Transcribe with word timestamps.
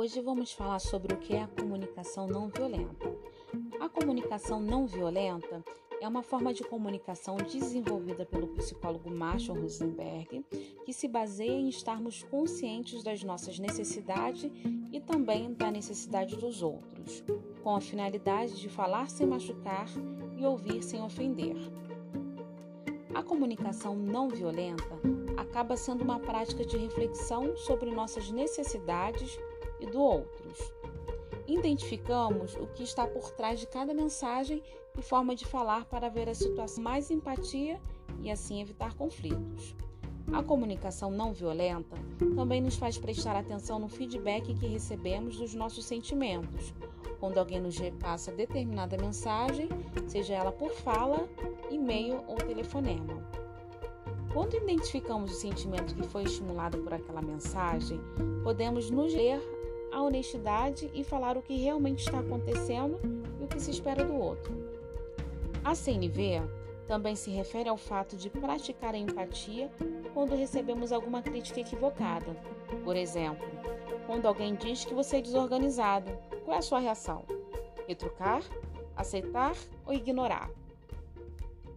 Hoje 0.00 0.18
vamos 0.22 0.50
falar 0.50 0.78
sobre 0.78 1.12
o 1.12 1.18
que 1.18 1.34
é 1.34 1.42
a 1.42 1.46
comunicação 1.46 2.26
não 2.26 2.48
violenta. 2.48 3.14
A 3.78 3.86
comunicação 3.86 4.58
não 4.58 4.86
violenta 4.86 5.62
é 6.00 6.08
uma 6.08 6.22
forma 6.22 6.54
de 6.54 6.64
comunicação 6.64 7.36
desenvolvida 7.36 8.24
pelo 8.24 8.48
psicólogo 8.48 9.10
Marshall 9.10 9.60
Rosenberg, 9.60 10.42
que 10.86 10.92
se 10.94 11.06
baseia 11.06 11.52
em 11.52 11.68
estarmos 11.68 12.22
conscientes 12.22 13.02
das 13.02 13.22
nossas 13.22 13.58
necessidades 13.58 14.50
e 14.90 15.02
também 15.02 15.52
da 15.52 15.70
necessidade 15.70 16.34
dos 16.34 16.62
outros, 16.62 17.22
com 17.62 17.76
a 17.76 17.80
finalidade 17.82 18.58
de 18.58 18.70
falar 18.70 19.10
sem 19.10 19.26
machucar 19.26 19.86
e 20.34 20.46
ouvir 20.46 20.82
sem 20.82 21.02
ofender. 21.02 21.58
A 23.12 23.22
comunicação 23.22 23.94
não 23.94 24.30
violenta 24.30 24.98
acaba 25.36 25.76
sendo 25.76 26.02
uma 26.02 26.18
prática 26.18 26.64
de 26.64 26.78
reflexão 26.78 27.54
sobre 27.54 27.90
nossas 27.90 28.30
necessidades 28.30 29.38
e 29.80 29.86
do 29.86 30.00
outros. 30.00 30.72
Identificamos 31.46 32.54
o 32.54 32.66
que 32.68 32.82
está 32.82 33.06
por 33.06 33.30
trás 33.32 33.58
de 33.58 33.66
cada 33.66 33.92
mensagem 33.92 34.62
e 34.96 35.02
forma 35.02 35.34
de 35.34 35.44
falar 35.44 35.84
para 35.86 36.08
ver 36.08 36.28
a 36.28 36.34
situação 36.34 36.82
mais 36.82 37.10
empatia 37.10 37.80
e 38.22 38.30
assim 38.30 38.60
evitar 38.60 38.94
conflitos. 38.94 39.74
A 40.32 40.42
comunicação 40.42 41.10
não 41.10 41.32
violenta 41.32 41.96
também 42.36 42.60
nos 42.60 42.76
faz 42.76 42.96
prestar 42.96 43.34
atenção 43.34 43.78
no 43.80 43.88
feedback 43.88 44.54
que 44.54 44.66
recebemos 44.66 45.38
dos 45.38 45.54
nossos 45.54 45.84
sentimentos, 45.84 46.72
quando 47.18 47.38
alguém 47.38 47.60
nos 47.60 47.76
repassa 47.76 48.30
determinada 48.30 48.96
mensagem, 48.96 49.68
seja 50.06 50.34
ela 50.34 50.52
por 50.52 50.70
fala, 50.70 51.28
e-mail 51.70 52.22
ou 52.26 52.36
telefonema. 52.36 53.22
Quando 54.32 54.56
identificamos 54.56 55.32
o 55.32 55.34
sentimento 55.34 55.94
que 55.94 56.06
foi 56.06 56.22
estimulado 56.22 56.78
por 56.78 56.94
aquela 56.94 57.20
mensagem, 57.20 58.00
podemos 58.44 58.88
nos 58.88 59.12
ler 59.12 59.40
a 59.92 60.02
honestidade 60.02 60.90
e 60.94 61.02
falar 61.02 61.36
o 61.36 61.42
que 61.42 61.56
realmente 61.56 62.00
está 62.00 62.20
acontecendo 62.20 62.98
e 63.40 63.44
o 63.44 63.48
que 63.48 63.60
se 63.60 63.70
espera 63.70 64.04
do 64.04 64.14
outro. 64.14 64.52
A 65.64 65.74
CNV 65.74 66.42
também 66.86 67.14
se 67.14 67.30
refere 67.30 67.68
ao 67.68 67.76
fato 67.76 68.16
de 68.16 68.28
praticar 68.28 68.94
a 68.94 68.98
empatia 68.98 69.70
quando 70.12 70.34
recebemos 70.34 70.90
alguma 70.90 71.22
crítica 71.22 71.60
equivocada. 71.60 72.36
Por 72.82 72.96
exemplo, 72.96 73.46
quando 74.06 74.26
alguém 74.26 74.54
diz 74.54 74.84
que 74.84 74.94
você 74.94 75.18
é 75.18 75.22
desorganizado, 75.22 76.10
qual 76.44 76.56
é 76.56 76.58
a 76.58 76.62
sua 76.62 76.80
reação? 76.80 77.24
Retrucar, 77.86 78.42
aceitar 78.96 79.54
ou 79.86 79.92
ignorar? 79.92 80.50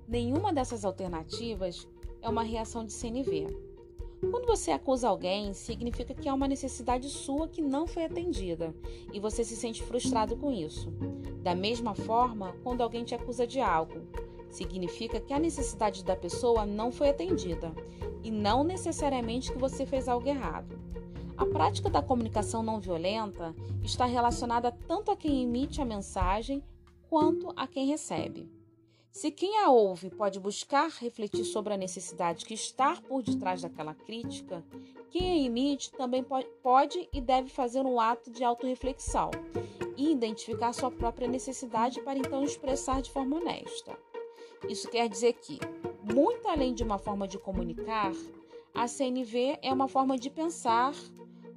Nenhuma 0.08 0.52
dessas 0.52 0.84
alternativas 0.84 1.88
é 2.22 2.30
uma 2.30 2.44
reação 2.44 2.86
de 2.86 2.94
CNV. 2.94 3.48
Quando 4.30 4.46
você 4.46 4.72
acusa 4.72 5.08
alguém, 5.08 5.54
significa 5.54 6.14
que 6.14 6.30
há 6.30 6.34
uma 6.34 6.48
necessidade 6.48 7.10
sua 7.10 7.48
que 7.48 7.62
não 7.62 7.86
foi 7.88 8.06
atendida 8.06 8.74
e 9.12 9.20
você 9.20 9.44
se 9.44 9.56
sente 9.56 9.84
frustrado 9.84 10.36
com 10.38 10.52
isso. 10.52 10.92
Da 11.42 11.54
mesma 11.54 11.94
forma, 11.94 12.56
quando 12.64 12.82
alguém 12.82 13.04
te 13.04 13.14
acusa 13.14 13.46
de 13.46 13.60
algo, 13.60 14.02
significa 14.50 15.20
que 15.20 15.34
a 15.34 15.40
necessidade 15.40 16.04
da 16.04 16.16
pessoa 16.16 16.66
não 16.66 16.92
foi 16.92 17.10
atendida 17.10 17.74
e 18.24 18.32
não 18.32 18.64
necessariamente 18.64 19.52
que 19.52 19.58
você 19.58 19.86
fez 19.86 20.08
algo 20.08 20.28
errado. 20.28 20.80
A 21.36 21.46
prática 21.46 21.90
da 21.90 22.02
comunicação 22.02 22.62
não 22.62 22.80
violenta 22.80 23.56
está 23.84 24.06
relacionada 24.06 24.72
tanto 24.88 25.12
a 25.12 25.18
quem 25.18 25.44
emite 25.44 25.82
a 25.82 25.86
mensagem 25.86 26.64
quanto 27.10 27.52
a 27.56 27.68
quem 27.68 27.88
recebe. 27.88 28.50
Se 29.14 29.30
quem 29.30 29.60
a 29.60 29.70
ouve 29.70 30.10
pode 30.10 30.40
buscar 30.40 30.90
refletir 30.90 31.46
sobre 31.46 31.72
a 31.72 31.78
necessidade 31.78 32.44
que 32.44 32.56
está 32.56 33.00
por 33.00 33.22
detrás 33.22 33.62
daquela 33.62 33.94
crítica, 33.94 34.66
quem 35.12 35.30
a 35.30 35.46
emite 35.46 35.92
também 35.92 36.26
pode 36.64 37.08
e 37.14 37.22
deve 37.22 37.48
fazer 37.48 37.86
um 37.86 38.00
ato 38.00 38.32
de 38.32 38.44
autorreflexão 38.44 39.30
e 39.96 40.12
identificar 40.12 40.74
sua 40.74 40.90
própria 40.90 41.28
necessidade 41.28 42.02
para 42.02 42.18
então 42.18 42.44
expressar 42.44 43.04
de 43.04 43.12
forma 43.12 43.38
honesta. 43.38 43.96
Isso 44.68 44.90
quer 44.90 45.08
dizer 45.08 45.34
que, 45.34 45.60
muito 46.12 46.48
além 46.48 46.74
de 46.74 46.82
uma 46.82 46.98
forma 46.98 47.28
de 47.28 47.38
comunicar, 47.38 48.12
a 48.74 48.88
CNV 48.88 49.60
é 49.62 49.72
uma 49.72 49.88
forma 49.88 50.18
de 50.18 50.32
pensar, 50.32 50.96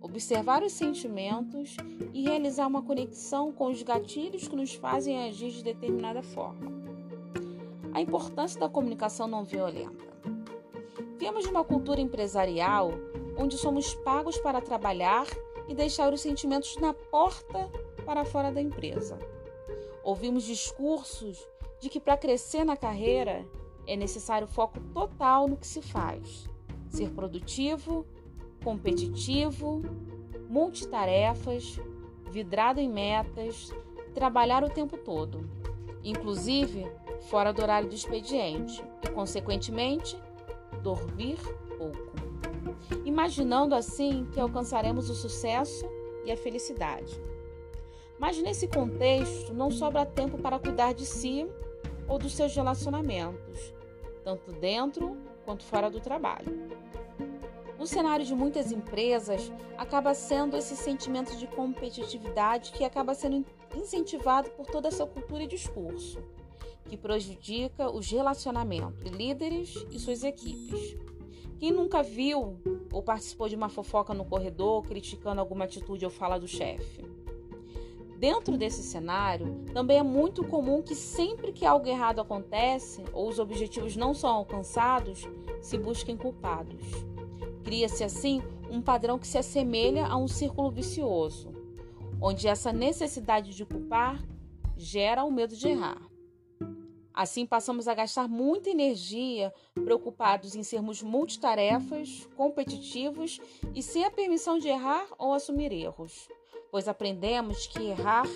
observar 0.02 0.62
os 0.62 0.72
sentimentos 0.72 1.74
e 2.12 2.22
realizar 2.24 2.66
uma 2.66 2.82
conexão 2.82 3.50
com 3.50 3.70
os 3.70 3.82
gatilhos 3.82 4.46
que 4.46 4.54
nos 4.54 4.74
fazem 4.74 5.26
agir 5.26 5.52
de 5.52 5.62
determinada 5.62 6.22
forma 6.22 6.85
a 7.96 8.00
importância 8.02 8.60
da 8.60 8.68
comunicação 8.68 9.26
não 9.26 9.42
violenta. 9.42 10.04
Viemos 11.16 11.44
de 11.44 11.48
uma 11.48 11.64
cultura 11.64 11.98
empresarial 11.98 12.90
onde 13.38 13.56
somos 13.56 13.94
pagos 13.94 14.36
para 14.36 14.60
trabalhar 14.60 15.26
e 15.66 15.74
deixar 15.74 16.12
os 16.12 16.20
sentimentos 16.20 16.76
na 16.76 16.92
porta 16.92 17.70
para 18.04 18.22
fora 18.26 18.52
da 18.52 18.60
empresa. 18.60 19.18
Ouvimos 20.04 20.44
discursos 20.44 21.42
de 21.80 21.88
que 21.88 21.98
para 21.98 22.18
crescer 22.18 22.64
na 22.64 22.76
carreira 22.76 23.48
é 23.86 23.96
necessário 23.96 24.46
foco 24.46 24.78
total 24.92 25.48
no 25.48 25.56
que 25.56 25.66
se 25.66 25.80
faz, 25.80 26.50
ser 26.90 27.08
produtivo, 27.12 28.06
competitivo, 28.62 29.80
multitarefas, 30.50 31.80
vidrado 32.30 32.78
em 32.78 32.90
metas, 32.90 33.72
trabalhar 34.12 34.62
o 34.62 34.68
tempo 34.68 34.98
todo, 34.98 35.48
inclusive 36.04 36.86
fora 37.22 37.52
do 37.52 37.62
horário 37.62 37.88
do 37.88 37.94
expediente 37.94 38.82
e, 39.02 39.08
consequentemente, 39.08 40.16
dormir 40.82 41.38
pouco. 41.76 42.12
Imaginando 43.04 43.74
assim 43.74 44.26
que 44.32 44.40
alcançaremos 44.40 45.10
o 45.10 45.14
sucesso 45.14 45.88
e 46.24 46.32
a 46.32 46.36
felicidade. 46.36 47.20
Mas 48.18 48.38
nesse 48.38 48.66
contexto, 48.66 49.52
não 49.52 49.70
sobra 49.70 50.06
tempo 50.06 50.38
para 50.38 50.58
cuidar 50.58 50.94
de 50.94 51.04
si 51.04 51.46
ou 52.08 52.18
dos 52.18 52.34
seus 52.34 52.54
relacionamentos, 52.54 53.74
tanto 54.24 54.52
dentro 54.52 55.16
quanto 55.44 55.64
fora 55.64 55.90
do 55.90 56.00
trabalho. 56.00 56.66
No 57.78 57.86
cenário 57.86 58.24
de 58.24 58.34
muitas 58.34 58.72
empresas, 58.72 59.52
acaba 59.76 60.14
sendo 60.14 60.56
esse 60.56 60.74
sentimento 60.74 61.36
de 61.36 61.46
competitividade 61.46 62.72
que 62.72 62.84
acaba 62.84 63.14
sendo 63.14 63.44
incentivado 63.76 64.48
por 64.50 64.66
toda 64.66 64.88
essa 64.88 65.06
cultura 65.06 65.42
e 65.42 65.46
discurso 65.46 66.18
que 66.88 66.96
prejudica 66.96 67.90
os 67.90 68.10
relacionamentos 68.10 69.02
de 69.02 69.10
líderes 69.10 69.86
e 69.90 69.98
suas 69.98 70.22
equipes. 70.22 70.96
Quem 71.58 71.72
nunca 71.72 72.02
viu 72.02 72.58
ou 72.92 73.02
participou 73.02 73.48
de 73.48 73.56
uma 73.56 73.68
fofoca 73.68 74.12
no 74.12 74.24
corredor 74.24 74.82
criticando 74.82 75.40
alguma 75.40 75.64
atitude 75.64 76.04
ou 76.04 76.10
fala 76.10 76.38
do 76.38 76.46
chefe? 76.46 77.04
Dentro 78.18 78.56
desse 78.56 78.82
cenário, 78.82 79.64
também 79.74 79.98
é 79.98 80.02
muito 80.02 80.42
comum 80.42 80.80
que 80.80 80.94
sempre 80.94 81.52
que 81.52 81.66
algo 81.66 81.86
errado 81.86 82.20
acontece 82.20 83.04
ou 83.12 83.28
os 83.28 83.38
objetivos 83.38 83.94
não 83.94 84.14
são 84.14 84.30
alcançados, 84.30 85.28
se 85.60 85.76
busquem 85.76 86.16
culpados. 86.16 86.80
Cria-se 87.62 88.04
assim 88.04 88.42
um 88.70 88.80
padrão 88.80 89.18
que 89.18 89.26
se 89.26 89.36
assemelha 89.36 90.06
a 90.06 90.16
um 90.16 90.28
círculo 90.28 90.70
vicioso, 90.70 91.50
onde 92.20 92.48
essa 92.48 92.72
necessidade 92.72 93.54
de 93.54 93.64
culpar 93.66 94.22
gera 94.76 95.24
o 95.24 95.32
medo 95.32 95.54
de 95.54 95.68
errar. 95.68 96.05
Assim, 97.16 97.46
passamos 97.46 97.88
a 97.88 97.94
gastar 97.94 98.28
muita 98.28 98.68
energia 98.68 99.50
preocupados 99.72 100.54
em 100.54 100.62
sermos 100.62 101.02
multitarefas, 101.02 102.28
competitivos 102.36 103.40
e 103.74 103.82
sem 103.82 104.04
a 104.04 104.10
permissão 104.10 104.58
de 104.58 104.68
errar 104.68 105.06
ou 105.16 105.32
assumir 105.32 105.72
erros, 105.72 106.28
pois 106.70 106.86
aprendemos 106.86 107.66
que 107.68 107.84
errar 107.84 108.28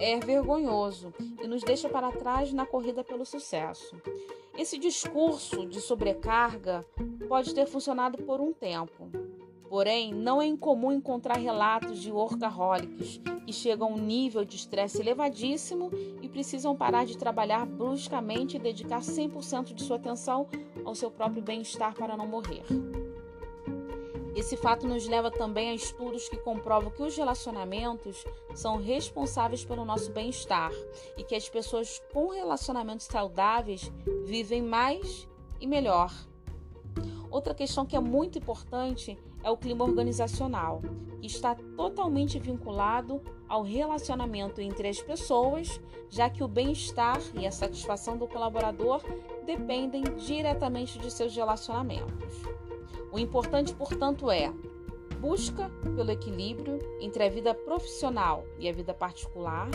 é 0.00 0.18
vergonhoso 0.18 1.12
e 1.42 1.46
nos 1.46 1.62
deixa 1.62 1.90
para 1.90 2.10
trás 2.10 2.54
na 2.54 2.64
corrida 2.64 3.04
pelo 3.04 3.26
sucesso. 3.26 3.94
Esse 4.56 4.78
discurso 4.78 5.66
de 5.66 5.78
sobrecarga 5.78 6.86
pode 7.28 7.54
ter 7.54 7.66
funcionado 7.66 8.16
por 8.22 8.40
um 8.40 8.50
tempo, 8.50 9.10
Porém, 9.68 10.14
não 10.14 10.40
é 10.40 10.46
incomum 10.46 10.92
encontrar 10.92 11.38
relatos 11.38 12.00
de 12.00 12.12
workaholics 12.12 13.20
que 13.44 13.52
chegam 13.52 13.88
a 13.88 13.90
um 13.92 13.98
nível 13.98 14.44
de 14.44 14.56
estresse 14.56 15.00
elevadíssimo 15.00 15.90
precisam 16.36 16.76
parar 16.76 17.06
de 17.06 17.16
trabalhar 17.16 17.64
bruscamente 17.64 18.56
e 18.56 18.60
dedicar 18.60 19.00
100% 19.00 19.72
de 19.72 19.82
sua 19.82 19.96
atenção 19.96 20.46
ao 20.84 20.94
seu 20.94 21.10
próprio 21.10 21.40
bem-estar 21.40 21.94
para 21.94 22.14
não 22.14 22.26
morrer. 22.26 22.62
Esse 24.34 24.54
fato 24.54 24.86
nos 24.86 25.08
leva 25.08 25.30
também 25.30 25.70
a 25.70 25.74
estudos 25.74 26.28
que 26.28 26.36
comprovam 26.36 26.90
que 26.90 27.02
os 27.02 27.16
relacionamentos 27.16 28.22
são 28.54 28.76
responsáveis 28.76 29.64
pelo 29.64 29.86
nosso 29.86 30.12
bem-estar 30.12 30.70
e 31.16 31.24
que 31.24 31.34
as 31.34 31.48
pessoas 31.48 32.02
com 32.12 32.28
relacionamentos 32.28 33.06
saudáveis 33.06 33.90
vivem 34.26 34.60
mais 34.60 35.26
e 35.58 35.66
melhor. 35.66 36.12
Outra 37.30 37.54
questão 37.54 37.86
que 37.86 37.96
é 37.96 38.00
muito 38.00 38.36
importante 38.36 39.18
é 39.42 39.50
o 39.50 39.56
clima 39.56 39.84
organizacional, 39.84 40.82
que 41.18 41.28
está 41.28 41.54
totalmente 41.54 42.38
vinculado 42.38 43.22
ao 43.48 43.62
relacionamento 43.62 44.60
entre 44.60 44.88
as 44.88 45.00
pessoas, 45.00 45.80
já 46.08 46.28
que 46.28 46.42
o 46.42 46.48
bem-estar 46.48 47.20
e 47.34 47.46
a 47.46 47.52
satisfação 47.52 48.16
do 48.16 48.26
colaborador 48.26 49.02
dependem 49.44 50.02
diretamente 50.16 50.98
de 50.98 51.10
seus 51.10 51.34
relacionamentos. 51.34 52.42
O 53.12 53.18
importante, 53.18 53.74
portanto, 53.74 54.30
é 54.30 54.52
busca 55.20 55.70
pelo 55.96 56.10
equilíbrio 56.10 56.78
entre 57.00 57.24
a 57.24 57.28
vida 57.28 57.54
profissional 57.54 58.44
e 58.58 58.68
a 58.68 58.72
vida 58.72 58.92
particular, 58.92 59.68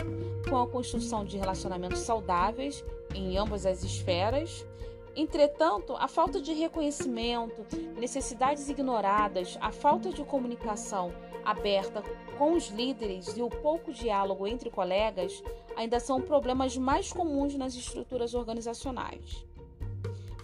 com 0.48 0.56
a 0.56 0.66
construção 0.66 1.24
de 1.24 1.36
relacionamentos 1.36 2.00
saudáveis 2.00 2.84
em 3.14 3.36
ambas 3.36 3.66
as 3.66 3.82
esferas. 3.82 4.66
Entretanto, 5.14 5.94
a 5.96 6.08
falta 6.08 6.40
de 6.40 6.52
reconhecimento, 6.54 7.66
necessidades 7.98 8.68
ignoradas, 8.68 9.58
a 9.60 9.70
falta 9.70 10.10
de 10.10 10.24
comunicação 10.24 11.12
aberta 11.44 12.02
com 12.38 12.54
os 12.54 12.68
líderes 12.68 13.36
e 13.36 13.42
o 13.42 13.50
pouco 13.50 13.92
diálogo 13.92 14.46
entre 14.46 14.70
colegas 14.70 15.42
ainda 15.76 16.00
são 16.00 16.20
problemas 16.20 16.76
mais 16.78 17.12
comuns 17.12 17.54
nas 17.54 17.74
estruturas 17.74 18.32
organizacionais. 18.32 19.44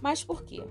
Mas 0.02 0.22
por 0.22 0.42
quê? 0.44 0.62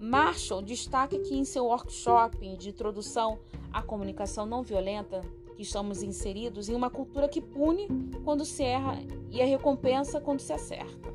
Marshall 0.00 0.62
destaca 0.62 1.18
que 1.18 1.34
em 1.34 1.44
seu 1.44 1.66
workshop 1.66 2.56
de 2.56 2.70
introdução 2.70 3.38
à 3.72 3.82
comunicação 3.82 4.46
não 4.46 4.62
violenta, 4.62 5.22
que 5.54 5.62
estamos 5.62 6.02
inseridos 6.02 6.68
em 6.68 6.74
uma 6.74 6.88
cultura 6.88 7.28
que 7.28 7.40
pune 7.40 7.88
quando 8.24 8.44
se 8.44 8.62
erra 8.62 8.98
e 9.30 9.42
a 9.42 9.44
recompensa 9.44 10.20
quando 10.20 10.40
se 10.40 10.52
acerta. 10.52 11.07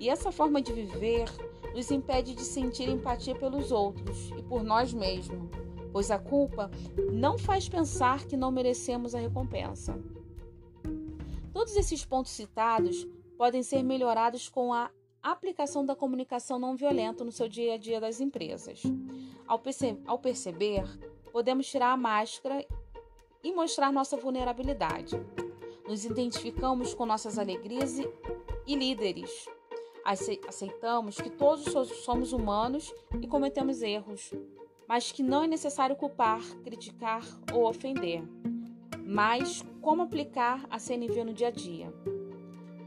E 0.00 0.08
essa 0.08 0.32
forma 0.32 0.62
de 0.62 0.72
viver 0.72 1.28
nos 1.74 1.90
impede 1.90 2.34
de 2.34 2.42
sentir 2.42 2.88
empatia 2.88 3.34
pelos 3.34 3.70
outros 3.70 4.30
e 4.36 4.42
por 4.42 4.64
nós 4.64 4.92
mesmos, 4.94 5.50
pois 5.92 6.10
a 6.10 6.18
culpa 6.18 6.70
não 7.12 7.38
faz 7.38 7.68
pensar 7.68 8.24
que 8.24 8.36
não 8.36 8.50
merecemos 8.50 9.14
a 9.14 9.18
recompensa. 9.18 10.00
Todos 11.52 11.76
esses 11.76 12.04
pontos 12.04 12.32
citados 12.32 13.06
podem 13.36 13.62
ser 13.62 13.82
melhorados 13.82 14.48
com 14.48 14.72
a 14.72 14.90
aplicação 15.22 15.84
da 15.84 15.94
comunicação 15.94 16.58
não 16.58 16.74
violenta 16.74 17.22
no 17.22 17.30
seu 17.30 17.46
dia 17.46 17.74
a 17.74 17.76
dia 17.76 18.00
das 18.00 18.20
empresas. 18.20 18.82
Ao, 19.46 19.58
perce 19.58 19.98
ao 20.06 20.18
perceber, 20.18 20.84
podemos 21.30 21.68
tirar 21.68 21.92
a 21.92 21.96
máscara 21.96 22.66
e 23.42 23.52
mostrar 23.52 23.92
nossa 23.92 24.16
vulnerabilidade. 24.16 25.20
Nos 25.86 26.04
identificamos 26.04 26.94
com 26.94 27.04
nossas 27.04 27.38
alegrias 27.38 27.98
e, 27.98 28.08
e 28.66 28.76
líderes. 28.76 29.46
Aceitamos 30.10 31.20
que 31.20 31.30
todos 31.30 31.72
somos 32.02 32.32
humanos 32.32 32.92
e 33.22 33.28
cometemos 33.28 33.80
erros, 33.80 34.34
mas 34.88 35.12
que 35.12 35.22
não 35.22 35.44
é 35.44 35.46
necessário 35.46 35.94
culpar, 35.94 36.40
criticar 36.64 37.22
ou 37.54 37.68
ofender. 37.68 38.20
Mas 39.04 39.64
como 39.80 40.02
aplicar 40.02 40.66
a 40.68 40.80
CNV 40.80 41.22
no 41.22 41.32
dia 41.32 41.46
a 41.46 41.52
dia? 41.52 41.94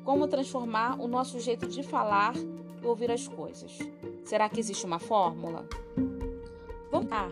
Como 0.04 0.28
transformar 0.28 1.00
o 1.00 1.08
nosso 1.08 1.40
jeito 1.40 1.66
de 1.66 1.82
falar 1.82 2.34
e 2.36 2.86
ouvir 2.86 3.10
as 3.10 3.26
coisas? 3.26 3.78
Será 4.26 4.50
que 4.50 4.60
existe 4.60 4.86
uma 4.86 5.00
fórmula? 5.00 5.66
Vamos 6.92 7.10
lá. 7.10 7.30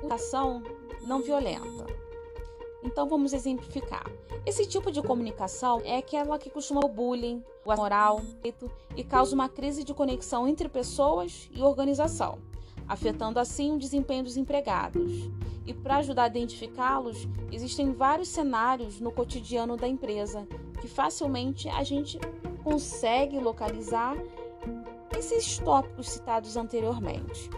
Comunicação 0.00 0.62
não 1.06 1.20
violenta. 1.20 1.93
Então 2.84 3.08
vamos 3.08 3.32
exemplificar. 3.32 4.04
Esse 4.44 4.66
tipo 4.66 4.92
de 4.92 5.00
comunicação 5.00 5.80
é 5.84 5.96
aquela 5.96 6.38
que 6.38 6.50
costuma 6.50 6.84
o 6.84 6.88
bullying, 6.88 7.42
o 7.64 7.74
moral 7.74 8.20
e 8.94 9.02
causa 9.02 9.34
uma 9.34 9.48
crise 9.48 9.82
de 9.82 9.94
conexão 9.94 10.46
entre 10.46 10.68
pessoas 10.68 11.48
e 11.50 11.62
organização, 11.62 12.38
afetando 12.86 13.40
assim 13.40 13.72
o 13.72 13.78
desempenho 13.78 14.22
dos 14.22 14.36
empregados. 14.36 15.30
E 15.66 15.72
para 15.72 15.96
ajudar 15.96 16.24
a 16.24 16.26
identificá-los, 16.26 17.26
existem 17.50 17.90
vários 17.92 18.28
cenários 18.28 19.00
no 19.00 19.10
cotidiano 19.10 19.78
da 19.78 19.88
empresa 19.88 20.46
que 20.78 20.86
facilmente 20.86 21.66
a 21.70 21.82
gente 21.82 22.18
consegue 22.62 23.38
localizar 23.38 24.14
esses 25.16 25.58
tópicos 25.58 26.10
citados 26.10 26.54
anteriormente. 26.58 27.48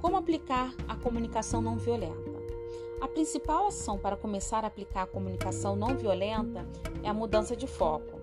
Como 0.00 0.16
aplicar 0.16 0.72
a 0.88 0.96
comunicação 0.96 1.60
não 1.60 1.76
violenta? 1.76 2.23
A 3.04 3.08
principal 3.08 3.66
ação 3.66 3.98
para 3.98 4.16
começar 4.16 4.64
a 4.64 4.68
aplicar 4.68 5.02
a 5.02 5.06
comunicação 5.06 5.76
não 5.76 5.94
violenta 5.94 6.66
é 7.02 7.08
a 7.10 7.12
mudança 7.12 7.54
de 7.54 7.66
foco. 7.66 8.18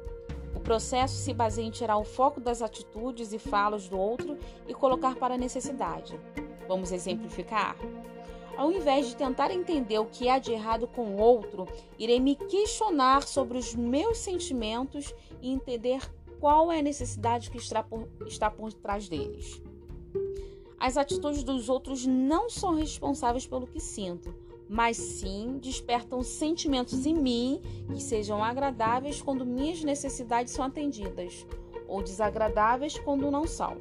O 0.55 0.59
processo 0.59 1.13
se 1.17 1.31
baseia 1.35 1.67
em 1.67 1.69
tirar 1.69 1.97
o 1.97 2.03
foco 2.03 2.41
das 2.41 2.63
atitudes 2.63 3.31
e 3.31 3.37
falas 3.37 3.87
do 3.87 3.95
outro 3.95 4.39
e 4.67 4.73
colocar 4.73 5.15
para 5.17 5.35
a 5.35 5.37
necessidade. 5.37 6.19
Vamos 6.67 6.91
exemplificar? 6.91 7.77
Ao 8.57 8.71
invés 8.71 9.05
de 9.05 9.15
tentar 9.15 9.51
entender 9.51 9.99
o 9.99 10.07
que 10.07 10.27
há 10.27 10.39
de 10.39 10.51
errado 10.51 10.87
com 10.87 11.13
o 11.13 11.21
outro, 11.21 11.67
irei 11.99 12.19
me 12.19 12.35
questionar 12.35 13.21
sobre 13.21 13.59
os 13.59 13.75
meus 13.75 14.17
sentimentos 14.17 15.13
e 15.43 15.51
entender 15.51 16.01
qual 16.39 16.71
é 16.71 16.79
a 16.79 16.83
necessidade 16.83 17.51
que 17.51 17.57
está 17.59 17.83
por, 17.83 18.09
está 18.25 18.49
por 18.49 18.73
trás 18.73 19.07
deles. 19.07 19.61
As 20.79 20.97
atitudes 20.97 21.43
dos 21.43 21.69
outros 21.69 22.07
não 22.07 22.49
são 22.49 22.73
responsáveis 22.73 23.45
pelo 23.45 23.67
que 23.67 23.79
sinto, 23.79 24.33
mas 24.71 24.95
sim 24.95 25.59
despertam 25.61 26.23
sentimentos 26.23 27.05
em 27.05 27.13
mim 27.13 27.61
que 27.93 28.01
sejam 28.01 28.41
agradáveis 28.41 29.21
quando 29.21 29.45
minhas 29.45 29.83
necessidades 29.83 30.53
são 30.53 30.63
atendidas, 30.63 31.45
ou 31.89 32.01
desagradáveis 32.01 32.97
quando 32.97 33.29
não 33.29 33.45
são 33.45 33.77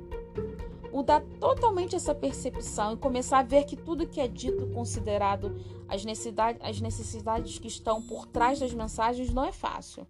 mudar 0.93 1.23
totalmente 1.39 1.95
essa 1.95 2.13
percepção 2.13 2.95
e 2.95 2.97
começar 2.97 3.39
a 3.39 3.43
ver 3.45 3.65
que 3.65 3.77
tudo 3.77 4.09
que 4.09 4.21
é 4.21 4.27
dito, 4.27 4.67
considerado 4.75 5.55
as 5.89 6.05
necessidades, 6.05 6.61
as 6.61 6.81
necessidades 6.81 7.57
que 7.61 7.69
estão 7.69 8.03
por 8.03 8.27
trás 8.27 8.59
das 8.59 8.75
mensagens, 8.75 9.33
não 9.33 9.45
é 9.45 9.53
fácil. 9.53 10.05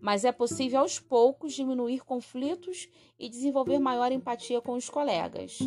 Mas 0.00 0.24
é 0.24 0.32
possível 0.32 0.80
aos 0.80 0.98
poucos 0.98 1.52
diminuir 1.52 2.02
conflitos 2.02 2.88
e 3.18 3.28
desenvolver 3.28 3.78
maior 3.78 4.10
empatia 4.10 4.62
com 4.62 4.72
os 4.72 4.88
colegas. 4.88 5.58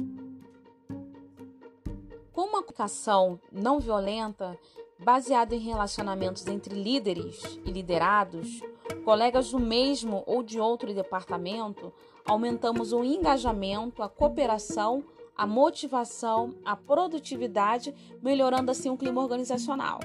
Com 2.40 2.46
uma 2.46 2.64
comunicação 2.64 3.38
não 3.52 3.82
violenta, 3.82 4.58
baseada 4.98 5.54
em 5.54 5.60
relacionamentos 5.60 6.48
entre 6.48 6.74
líderes 6.74 7.60
e 7.66 7.70
liderados, 7.70 8.62
colegas 9.04 9.52
do 9.52 9.60
mesmo 9.60 10.24
ou 10.26 10.42
de 10.42 10.58
outro 10.58 10.94
departamento, 10.94 11.92
aumentamos 12.26 12.94
o 12.94 13.04
engajamento, 13.04 14.02
a 14.02 14.08
cooperação, 14.08 15.04
a 15.36 15.46
motivação, 15.46 16.56
a 16.64 16.78
produtividade, 16.78 17.94
melhorando 18.22 18.72
assim 18.72 18.90
o 18.90 18.96
clima 18.96 19.22
organizacional. 19.22 20.00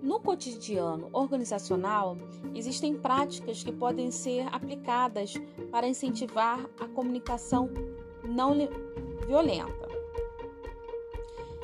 No 0.00 0.20
cotidiano 0.20 1.08
organizacional, 1.12 2.16
existem 2.54 2.94
práticas 2.94 3.64
que 3.64 3.72
podem 3.72 4.12
ser 4.12 4.46
aplicadas 4.54 5.34
para 5.72 5.88
incentivar 5.88 6.64
a 6.78 6.86
comunicação 6.86 7.68
não 8.22 8.54
violenta. 9.26 9.87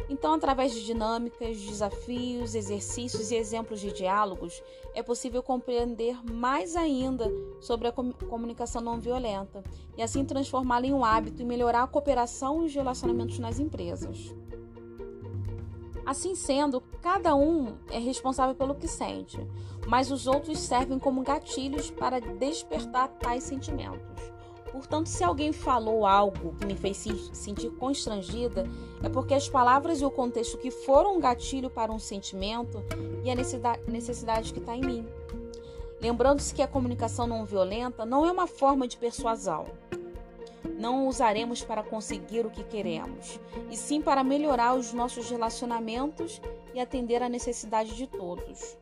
Então, 0.09 0.35
através 0.35 0.73
de 0.73 0.85
dinâmicas, 0.85 1.59
desafios, 1.59 2.55
exercícios 2.55 3.31
e 3.31 3.37
exemplos 3.37 3.81
de 3.81 3.93
diálogos, 3.93 4.63
é 4.95 5.03
possível 5.03 5.43
compreender 5.43 6.23
mais 6.31 6.77
ainda 6.77 7.33
sobre 7.61 7.89
a 7.89 7.93
comunicação 7.93 8.83
não 8.83 9.01
violenta 9.01 9.63
e 9.97 10.03
assim 10.03 10.25
transformá-la 10.25 10.87
em 10.87 10.93
um 10.93 11.05
hábito 11.05 11.41
e 11.41 11.45
melhorar 11.45 11.83
a 11.83 11.87
cooperação 11.87 12.63
e 12.63 12.67
os 12.67 12.75
relacionamentos 12.75 13.39
nas 13.39 13.59
empresas. 13.59 14.35
Assim 16.05 16.35
sendo, 16.35 16.83
cada 17.01 17.35
um 17.35 17.79
é 17.91 17.99
responsável 17.99 18.55
pelo 18.55 18.75
que 18.75 18.87
sente, 18.87 19.39
mas 19.87 20.11
os 20.11 20.27
outros 20.27 20.59
servem 20.59 20.99
como 20.99 21.23
gatilhos 21.23 21.91
para 21.91 22.21
despertar 22.21 23.09
tais 23.09 23.45
sentimentos. 23.45 24.14
Portanto, 24.75 25.07
se 25.07 25.23
alguém 25.23 25.53
falou 25.53 26.05
algo 26.05 26.53
que 26.57 26.67
me 26.67 26.75
fez 26.75 26.97
sentir 27.33 27.71
constrangida, 27.71 28.69
é 29.05 29.09
porque 29.09 29.33
as 29.33 29.49
palavras 29.49 30.01
e 30.01 30.05
o 30.05 30.11
contexto 30.11 30.59
que 30.59 30.69
foram 30.69 31.17
um 31.17 31.21
gatilho 31.21 31.71
para 31.71 31.93
um 31.93 31.99
sentimento 32.01 32.83
e 33.23 33.31
a 33.31 33.37
necessidade 33.87 34.53
que 34.53 34.59
está 34.59 34.75
em 34.77 34.81
mim. 34.81 35.07
Lembrando-se 36.01 36.53
que 36.53 36.61
a 36.61 36.67
comunicação 36.67 37.25
não 37.25 37.45
violenta 37.45 38.05
não 38.05 38.27
é 38.27 38.33
uma 38.33 38.49
forma 38.49 38.89
de 38.89 38.97
persuasão. 38.97 39.67
Não 40.77 41.07
usaremos 41.07 41.63
para 41.63 41.85
conseguir 41.85 42.45
o 42.45 42.51
que 42.51 42.65
queremos, 42.65 43.39
e 43.71 43.77
sim 43.77 44.03
para 44.03 44.25
melhorar 44.25 44.75
os 44.75 44.93
nossos 44.93 45.31
relacionamentos 45.31 46.43
e 46.75 46.81
atender 46.81 47.23
à 47.23 47.29
necessidade 47.29 47.95
de 47.95 48.09
todos. 48.09 48.77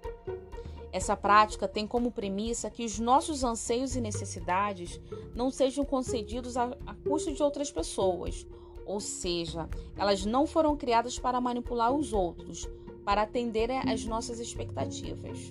Essa 0.92 1.16
prática 1.16 1.66
tem 1.66 1.86
como 1.86 2.12
premissa 2.12 2.70
que 2.70 2.84
os 2.84 2.98
nossos 2.98 3.42
anseios 3.42 3.96
e 3.96 4.00
necessidades 4.00 5.00
não 5.34 5.50
sejam 5.50 5.86
concedidos 5.86 6.56
a, 6.56 6.76
a 6.86 6.94
custo 6.94 7.32
de 7.32 7.42
outras 7.42 7.72
pessoas, 7.72 8.46
ou 8.84 9.00
seja, 9.00 9.68
elas 9.96 10.26
não 10.26 10.46
foram 10.46 10.76
criadas 10.76 11.18
para 11.18 11.40
manipular 11.40 11.92
os 11.92 12.12
outros, 12.12 12.68
para 13.06 13.22
atender 13.22 13.70
às 13.70 14.04
nossas 14.04 14.38
expectativas. 14.38 15.50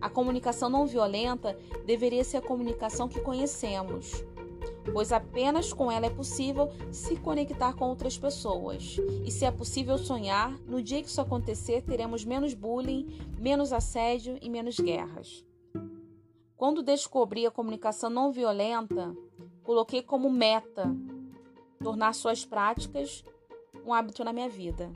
A 0.00 0.08
comunicação 0.08 0.70
não 0.70 0.86
violenta 0.86 1.58
deveria 1.84 2.24
ser 2.24 2.38
a 2.38 2.42
comunicação 2.42 3.08
que 3.08 3.20
conhecemos, 3.20 4.24
pois 4.92 5.12
apenas 5.12 5.72
com 5.72 5.90
ela 5.90 6.06
é 6.06 6.10
possível 6.10 6.70
se 6.90 7.16
conectar 7.16 7.74
com 7.74 7.88
outras 7.88 8.18
pessoas. 8.18 8.96
E 9.24 9.30
se 9.30 9.44
é 9.44 9.50
possível 9.50 9.98
sonhar, 9.98 10.52
no 10.66 10.82
dia 10.82 11.02
que 11.02 11.08
isso 11.08 11.20
acontecer, 11.20 11.82
teremos 11.82 12.24
menos 12.24 12.54
bullying, 12.54 13.06
menos 13.38 13.72
assédio 13.72 14.38
e 14.40 14.48
menos 14.48 14.78
guerras. 14.78 15.44
Quando 16.56 16.82
descobri 16.82 17.46
a 17.46 17.50
comunicação 17.50 18.10
não 18.10 18.30
violenta, 18.30 19.16
coloquei 19.62 20.02
como 20.02 20.30
meta 20.30 20.94
tornar 21.82 22.12
suas 22.12 22.44
práticas 22.44 23.24
um 23.84 23.94
hábito 23.94 24.22
na 24.22 24.32
minha 24.32 24.48
vida. 24.48 24.92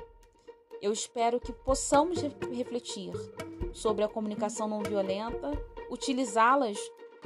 Eu 0.82 0.92
espero 0.92 1.40
que 1.40 1.52
possamos 1.52 2.20
refletir 2.52 3.12
sobre 3.72 4.04
a 4.04 4.08
comunicação 4.08 4.68
não 4.68 4.82
violenta, 4.82 5.52
utilizá-las 5.90 6.78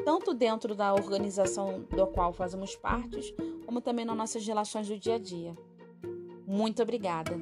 tanto 0.04 0.34
dentro 0.34 0.74
da 0.74 0.92
organização 0.94 1.84
da 1.94 2.06
qual 2.06 2.32
fazemos 2.32 2.74
parte, 2.76 3.34
como 3.66 3.80
também 3.80 4.04
nas 4.04 4.16
nossas 4.16 4.46
relações 4.46 4.88
do 4.88 4.98
dia 4.98 5.16
a 5.16 5.18
dia. 5.18 5.56
Muito 6.46 6.82
obrigada! 6.82 7.38